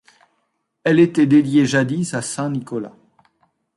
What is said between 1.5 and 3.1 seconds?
jadis à saint Nicolas.